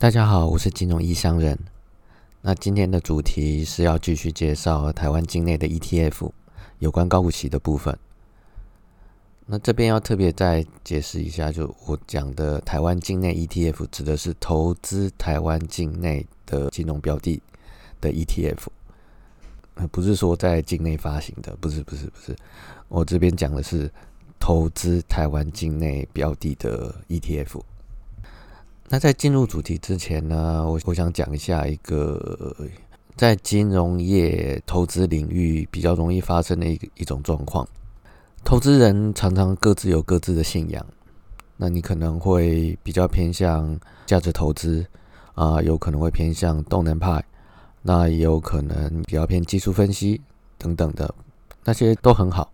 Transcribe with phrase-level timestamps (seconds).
[0.00, 1.58] 大家好，我是金融异乡人。
[2.40, 6.30] 那今天的主题是要继续介绍台湾境内的 ETF
[6.78, 7.98] 有关高股息的部分。
[9.44, 17.42] 那这边要特别再解释一下，就我讲的台湾境内 ETF 指的是投资台湾境内的金融标的
[18.00, 18.68] 的 ETF，
[19.92, 22.34] 不是说在境内发行的，不是不是不是，
[22.88, 23.92] 我这边讲的是
[24.38, 27.60] 投资台湾境内标的的 ETF。
[28.92, 32.56] 那在进入主题之前呢，我我想讲一下一个
[33.14, 37.64] 在金融业投资领域比较容易发生的一一种状况。
[38.42, 40.84] 投资人常常各自有各自的信仰，
[41.56, 44.84] 那你可能会比较偏向价值投资
[45.34, 47.24] 啊，有可能会偏向动能派，
[47.82, 50.20] 那也有可能比较偏技术分析
[50.58, 51.14] 等等的，
[51.62, 52.50] 那些都很好，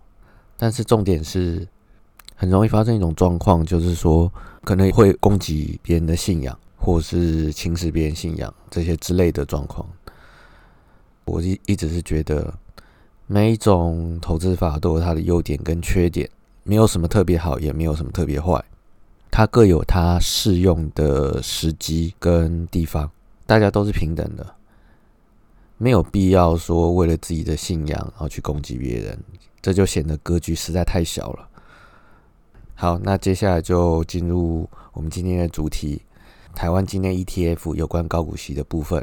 [0.59, 1.67] 但是重点是。
[2.37, 4.31] 很容易发生一种状况，就是说
[4.63, 9.89] 可能会攻击别人的信仰，或是轻视别人信仰这些之类的状况。
[11.25, 12.53] 我一一直是觉得，
[13.27, 16.29] 每一种投资法都有它的优点跟缺点，
[16.63, 18.63] 没有什么特别好，也没有什么特别坏，
[19.31, 23.11] 它各有它适用的时机跟地方，
[23.47, 24.47] 大家都是平等的，
[25.79, 29.19] 没有必要说为了自己的信仰然后去攻击别人，
[29.63, 31.49] 这就显得格局实在太小了。
[32.79, 36.03] 好，那接下来就进入我们今天的主题——
[36.55, 39.03] 台湾境内 ETF 有关高股息的部分。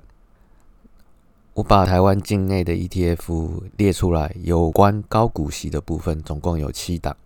[1.55, 7.17] 我把台湾境内的 ETF 列出来，有关高股息的部分总共有七档。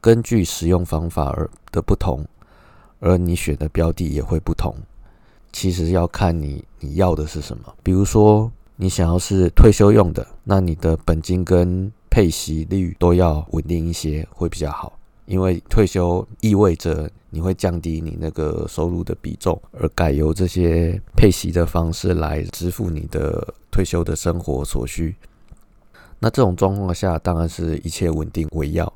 [0.00, 2.24] 根据使用方法而的不同，
[3.00, 4.72] 而你选的标的也会不同。
[5.52, 7.74] 其实要看你你要的是什么。
[7.82, 14.97] 比如说，你想要是退休用的，那你的本金跟配息率都要稳定一些，会比较好。
[15.28, 25.14] 因为退休意味着你会降低你那个收入的比重，而改由这些配息的方式来支付你的退休的生活所需。
[26.18, 28.92] 那这种状况下，当然是一切稳定为要。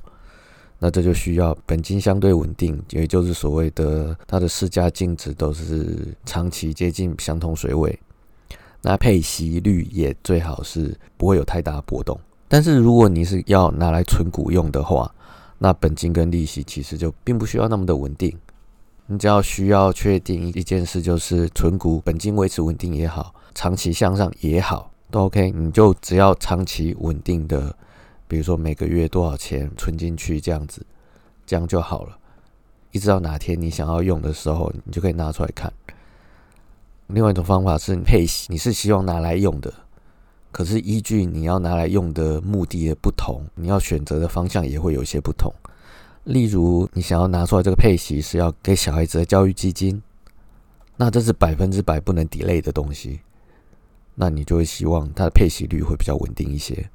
[0.79, 7.97] 那这就需要本金相对稳定，也就是所谓的它的市价净值都是长期接近相同水位。
[8.81, 12.19] 那配息率也最好是不会有太大波动。
[12.49, 15.15] 但是如果你是要拿来存股用的话，
[15.65, 18.37] 那本金跟利息其实就并不需要那么的稳定，
[19.07, 25.53] 你只要需要确定一件事，就是存股本金维持稳定也好，长期向上也好，都 OK。
[25.53, 27.73] 你就只要长期稳定的，
[28.27, 30.85] 比如说每个月多少钱存进去这样子，
[31.47, 32.19] 这样就好了。
[32.91, 35.73] 一直到哪天你想要用的时候，你就可以拿出来看。
[37.07, 39.73] 另外一种方法是配息，你是希望拿来用的。
[40.53, 45.53] 可是依据你要拿来用的目的的不同，你要选择的方向也会有些不同。
[46.25, 50.01] 例如，你想要拿出来这个配息是要给小孩子的教育基金，
[50.97, 53.21] 那这是百分之百不能抵赖的东西，
[54.15, 56.89] 那你就会希望它的配息率会比较稳定一些。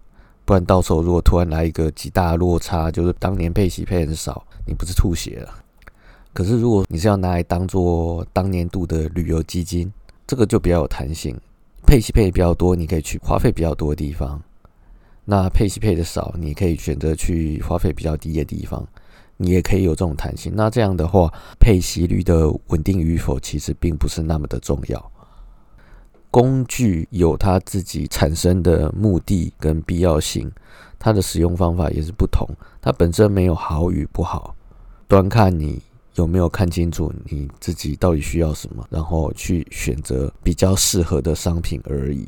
[0.45, 5.53] 不然到时候如果突然来一个极大落差，就是当年配息配很少，你不是吐血了？
[6.31, 9.91] 可是如果你是要拿来当做当年度的旅游基金，
[10.25, 11.35] 这个就比较有弹性。
[11.87, 14.37] 配息配的比较多，你可以去花费比较多的地方；
[15.23, 18.85] 那配息配的少，你可以选择去花费比较低的地方。
[19.37, 20.51] 你也可以有这种弹性。
[20.53, 25.11] 那这样的话，配息率的稳定与否，其实并不是那么的重要。
[26.29, 30.51] 工具有它自己产生的目的跟必要性，
[30.99, 32.45] 它的使用方法也是不同。
[32.81, 34.53] 它本身没有好与不好，
[35.07, 35.81] 端看你。
[36.17, 42.27] 有没有看清楚你自己到底需要什么，然后去选择比较适合的商品而已。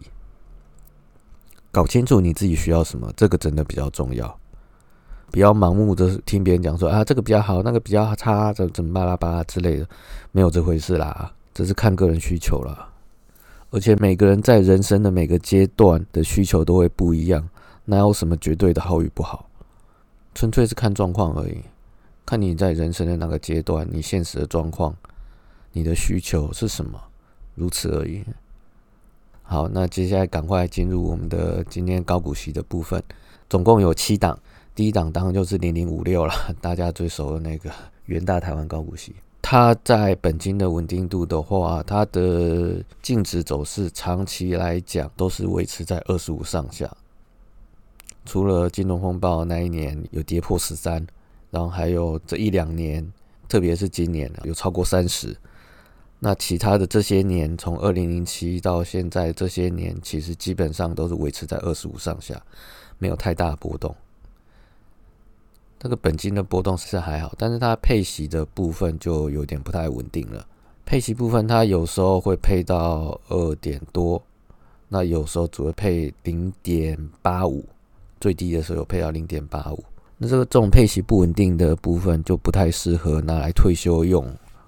[1.71, 4.39] 搞清楚你自己需要什么，这个真的比较重要。
[5.31, 9.87] 不要盲目的听别人讲说啊，这个比较好，那个比较差，怎怎么巴拉巴拉之类的，
[10.31, 11.31] 没有这回事啦。
[11.53, 12.89] 这是看个人需求了，
[13.71, 17.47] 而且每个人在人生的每个阶段的需求都会不一样，
[17.85, 19.47] 哪有什么绝对的好与不好，
[20.35, 21.59] 纯粹是看状况而已。
[22.29, 24.95] 看你在人生的那个阶段，你现实的状况，
[25.71, 27.01] 你的需求是什么，
[27.55, 28.23] 如此而已。
[29.41, 33.03] 好，那接下来赶快进入我们的今天高股息的部分，
[33.49, 34.37] 总共有七档，
[34.75, 36.31] 第一档当然就是零零五六了，
[36.61, 37.71] 大家最熟的那个
[38.05, 39.15] 元大台湾高股息。
[39.41, 46.95] 它在本金的稳定度的话，它的净值走势长期来讲都是维持在二十五上下，
[48.23, 51.07] 除了金融风暴那一年有跌破十三。
[51.51, 53.05] 然后还有这一两年，
[53.47, 55.35] 特别是今年有超过三十。
[56.19, 62.41] 那其他的这些年，从二零零七到现在这些年，其实基本上都是维持在二十五上下，
[62.97, 63.95] 没有太大波动。
[65.79, 70.45] 这个本金的波动是还好，但是它配息的部分就有点不太稳定了。
[70.85, 74.21] 配息部分它有时候会配到二点多，
[74.89, 77.63] 那有时候只会配零点八五，
[78.19, 79.81] 最低的时候有配到零点八五。
[80.21, 84.27] 那这个这种配息不稳定的部分就不太适合拿来退休用，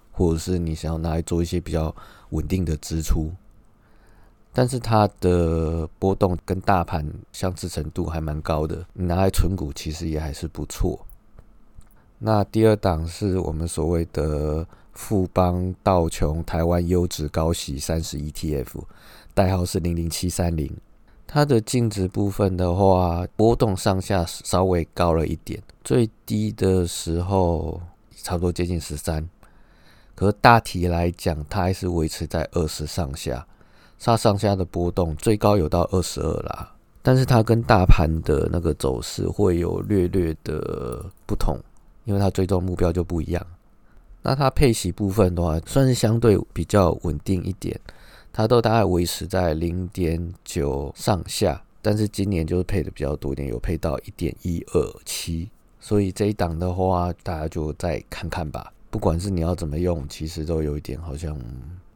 [0.09, 1.93] 或者是你想要拿来做一些比较
[2.29, 3.29] 稳定的支出。
[4.53, 11.05] 但是它的波动跟大盘相似程度还蛮高的，你拿来存股其实也还是不错。
[12.17, 18.83] 那第二档是我们所谓的富邦道琼台湾优质高息三十 ETF，
[19.33, 20.71] 代号是零零七三零。
[21.33, 27.79] 它的净值部分的话，波动上下稍微高了一点，最低的时候
[28.17, 29.25] 差不多接近十三，
[30.13, 33.47] 可是大体来讲，它还是维持在二十上下，
[33.97, 41.57] 它上下的波动最高有到二十二啦，但是它跟大盘的那个走势会有略略的不同，
[42.03, 43.47] 因为它最终目标就不一样。
[44.21, 47.79] 那它配息部分的话，算是相对比较稳定一点。
[48.33, 55.49] 它都大概维持在零点九上下，但是今年就是配的比较多一点，有配到一点一二七，
[55.79, 58.71] 所以这一档的话，大家就再看看吧。
[58.89, 61.37] 不管是你要怎么用，其实都有一点好像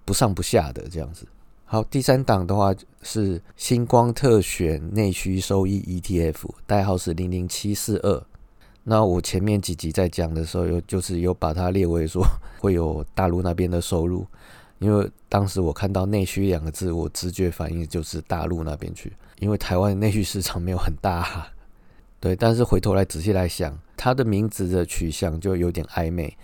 [0.03, 1.27] 不上不下的这样子。
[1.65, 8.23] 好，第三档的话是星光特选内需收益 ETF，代号是零零七四二。
[8.83, 12.23] 那我前面几集在讲的时候，有就是有把它列为说
[12.59, 14.25] 会有大陆那边的收入。
[14.79, 21.47] 因为当时我看到“内需”两个字，我直觉反应就是大陆那边去，因为台湾内需市场没有很大，
[22.19, 22.35] 对。
[22.35, 26.37] 但是回头来仔细来想，它的名字的取向就有点暧昧，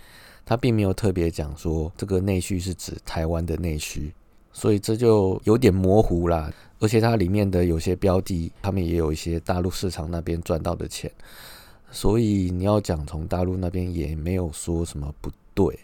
[0.45, 4.13] 它并没有特别讲说这个内需是指台湾的内需，
[4.53, 6.51] 所以这就有点模糊啦。
[6.79, 11.11] 而且它里面的有些标的，他们也有一些大陆市场那边赚到的钱，
[11.91, 15.77] 所以你要讲从大陆那边也没有说什么不对。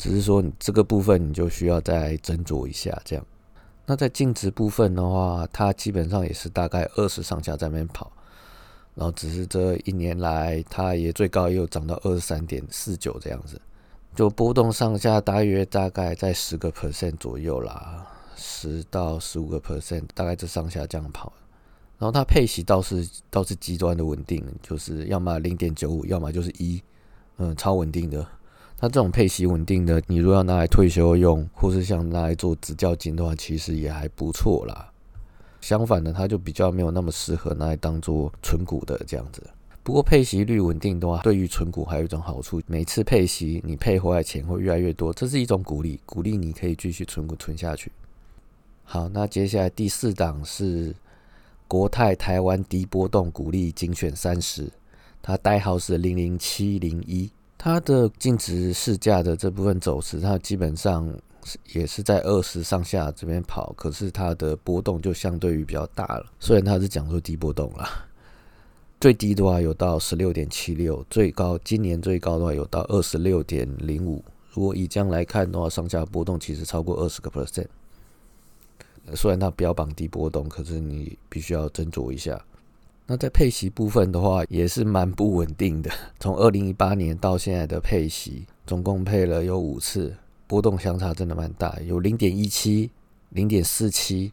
[0.00, 3.26] 只是说你这个部分你就需要再斟酌一下，这样。
[3.84, 8.10] 那在净值部分的话，它基本上也是大概二十上下在那边跑，
[8.94, 13.60] 然后只是这一年来，它也最高也有涨到二十三点四九这样子，
[14.14, 18.06] 就波动上下大约大概在十个 percent 左右啦，
[18.36, 21.30] 十到十五个 percent，大概这上下这样跑。
[21.98, 26.82] 然后它配息倒是倒是极端的稳定，就是要么零点九五，要么就是一，
[27.36, 28.26] 嗯，超稳定的。
[28.80, 34.90] 它这种配息稳定的，你如果要拿来退休用，或是像拿来做指教金的话，其实也还不错啦。
[35.60, 39.42] 相反的，它就比较没有那么适合拿来当做存股的这样子。
[39.82, 47.92] 不过配息率稳定的话，对于存股还有一种好处，每次配息你配回来钱会越来越多，这是一种鼓励，鼓励你可以继续存股存下去。
[48.84, 50.94] 好，那接下来第四档是
[51.68, 54.72] 国泰台湾低波动股利精选三十，
[55.20, 57.30] 它代号是零零七零一。
[57.62, 61.14] 它的净值市价的这部分走势，它基本上
[61.74, 66.24] 也是在二十上下这边跑，可是它的波动就相对于比较大了。
[66.38, 67.86] 虽然它是讲说低波动了，
[68.98, 74.24] 最低的话有到十六点七六，最高今年最高的话有到二十六点零五。
[74.54, 77.66] 如果以这样来看的话，上下波动其实超过二十个 percent。
[79.14, 82.42] 虽然它标榜低波动，可是你必须要斟酌一下。
[83.10, 85.90] 那在配息部分的话，也是蛮不稳定的。
[86.20, 90.14] 从二零一八年到现在的配息，总共配了有五次，
[90.46, 92.88] 波动相差真的蛮大，有零点一七、
[93.30, 94.30] 零点四七，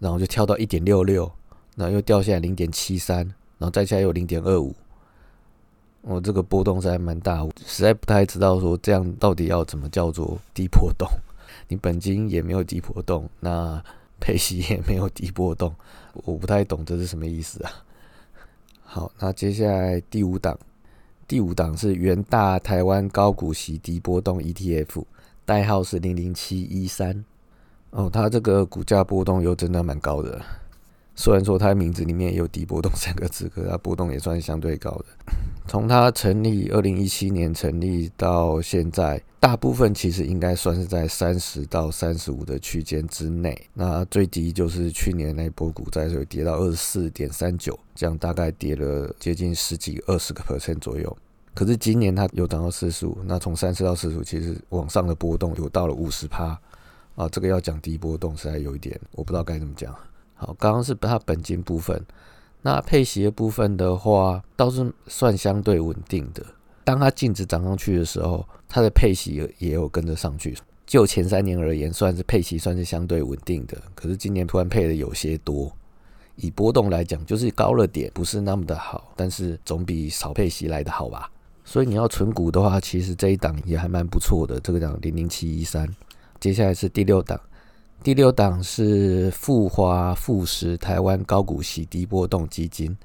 [0.00, 1.30] 然后就跳到一点六六，
[1.76, 3.18] 然后又掉下来零点七三，
[3.58, 4.74] 然后再下来有零点二五。
[6.00, 11.08] 我这个波动是还蛮大，我实在不太知道说这样到底要怎么叫做低波动。
[11.68, 13.80] 你本金也没有低波动，那
[14.18, 15.72] 配息也没有低波动，
[16.24, 17.70] 我不太懂这是什么意思啊？
[18.94, 20.54] 好，那接下来第五档，
[21.26, 25.02] 第五档是元大台湾高股息低波动 ETF，
[25.46, 27.24] 代号是零零七一三。
[27.88, 30.38] 哦，它这个股价波动又真的蛮高的。
[31.14, 35.06] 虽然说它名字里面有低波动三个字，可它波动也算相对高的。
[35.66, 43.56] 从它成立二零一七年成立到现在，大部分其实应该算是在三十到三十五的区间之内。
[43.72, 51.16] 那最低就是去年那波股灾时候跌到二十四点三九，这样大概跌了接近十几二十个 percent 左右。
[51.54, 56.58] 可是今年它有涨到四十五，那从三十到四十五，其实往上的波动有到了五十趴
[57.14, 57.28] 啊。
[57.28, 59.94] 这个要讲低波动，实在有一点我不知道该怎么讲。
[60.34, 62.04] 好，刚刚是它本金部分，
[62.62, 66.44] 那配息的部分的话，倒是算相对稳定的。
[66.84, 70.56] 当它净值涨上去的时候，它的配息也有跟着上去。
[70.86, 73.76] 就前三年而言，算是配息算是相对稳定的。
[73.94, 75.72] 可是今年突然配的有些多，
[76.36, 81.30] 以波动来讲，就是高了点，不是那么的好，但是总比少配息来的好吧。
[81.64, 84.58] 所以你要存股的话，其实这一档也还蛮不错的。
[84.60, 85.88] 这个档零零七一三。
[86.40, 87.40] 接下来是第六档，
[88.02, 92.96] 第六档是富华富时台湾高股息低波动基金，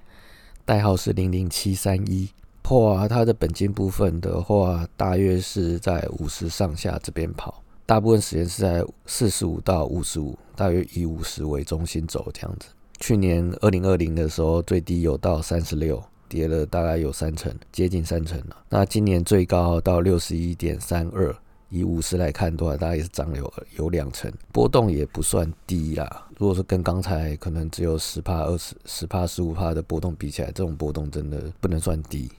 [0.66, 2.28] 代号是零零七三一。
[2.72, 12.70] 哇，它的本金部分的话，大约是在五十上下这边跑，大部分时间是在四十五到五十五，大约以五十为中心走这样子。
[13.00, 18.58] 去年二零二零的时候，最低有到三十六，跌了大概有三成，接近三成了。
[18.68, 21.34] 那今年最高到六十一点三二，
[21.70, 26.28] 以五十来看的话，大概也是涨了有有两成，波动也不算低啦。
[26.38, 32.30] 如果说跟刚才可能只有十帕、二十、十帕、十五帕的波动比起来，这种波动真的不能算低。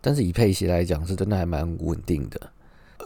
[0.00, 2.40] 但是以配息来讲，是真的还蛮稳定的。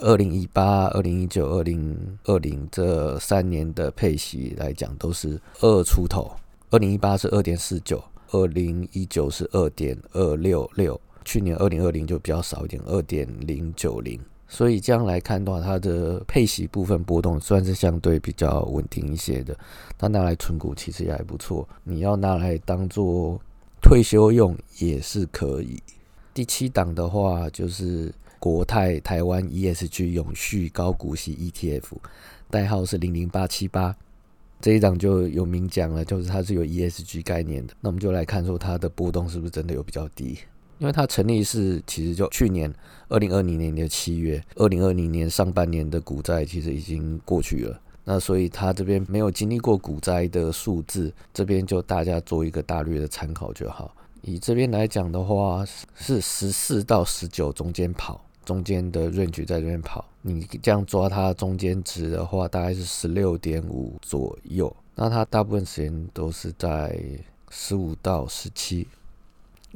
[0.00, 6.30] 二零一八、二零一九、二零二零这三年的配息来讲，都是二出头。
[6.70, 14.20] 二零一八是二点四九，二零一九是二点二六六，去年二零二零就比较少一点，二点零九零。
[14.48, 19.56] 所以这样来看的话，它的配息部分波动算是相对比较稳定一些的。
[19.98, 23.40] 它拿来存股其实也还不错，你要拿来当做
[23.82, 25.82] 退休用也是可以。
[26.32, 31.84] 第七档的话就是国泰台湾 ESG 永续高股息 ETF，
[32.50, 33.96] 代号是零零八七八。
[34.60, 37.74] 这一档就有明讲了，就是它是有 ESG 概念的。
[37.80, 40.38] 那我们就来看说它的波动是不是真的有比较低？
[40.78, 42.73] 因为它成立是其实就去年
[43.09, 47.80] 二零二零年的七月，二零二零年上半年的股灾其实已经过去了。
[48.04, 53.95] 那所以它这边没有经历过股灾的数字，这边就大家做一个大略的参考就好。
[54.23, 55.64] 以这边来讲的话，
[55.95, 58.21] 是十四到十九中间跑。
[58.45, 64.73] 中间的 range 在这边跑，你这样抓它中间值的话，大概是十六点五左右。
[64.95, 66.97] 那它大部分时间都是在
[67.50, 68.87] 十五到十七，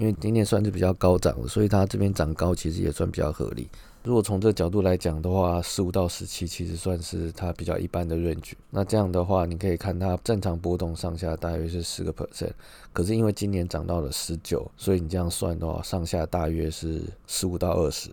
[0.01, 3.69] 因为今年算是比较高涨的，所以它这边涨高其实也算比较合理。
[4.03, 8.53] 如果从这角度来讲的话，十五到十七其实算是它比较一般的 range。
[8.71, 12.53] 那这样的话，你可以看它正常波动上下大约是十个 percent，
[12.95, 18.09] 可是因为今年涨到了十九，所以你这样算的话，上下大约是十五到二十。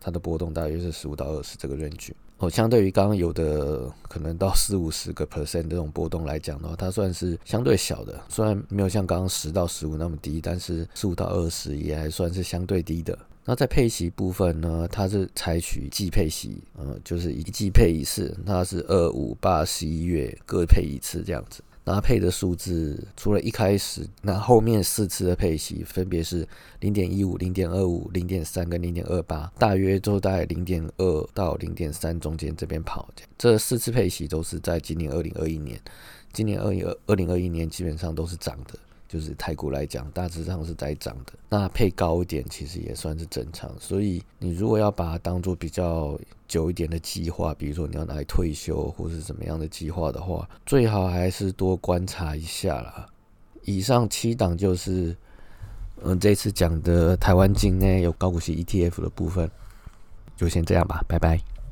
[0.00, 8.20] 它的波动大约是十五到二十这个 range 哦，相对于刚刚有的可能到四五十个 percent 这种波动来讲的话，它算是相对小的。
[8.28, 13.18] 虽然没有像刚刚十到十五那么低，但是十五到二十也还算是相对低的。
[13.44, 21.62] 那在配息部分呢，它是采取季配息，呃，就是一季配一次，它是二五八十一月各配一次这样子。
[21.86, 26.44] 搭配的数字，除了一开始，那后面四次的配息分别是
[26.80, 33.08] 零点一五、零点二五、零点三跟零点二八，大约都在零点二到零点三中间这边跑。
[33.38, 35.80] 这四次配息都是在今年二零二一年，
[36.32, 38.76] 今年二二二零二一年基本上都是涨的。
[39.08, 41.32] 就是太股来讲，大致上是在涨的。
[41.48, 43.70] 那配高一点，其实也算是正常。
[43.78, 53.08] 所以你如果要把它当做比较久一点的计划，比如说你要拿来退休或是怎么样的计划的话，最好还是多观察一下啦。
[53.62, 55.16] 以上七档就是，
[56.02, 59.50] 嗯，这次讲的台湾境内有高股息 ETF 的部分，
[60.36, 61.55] 就先这样吧，拜拜。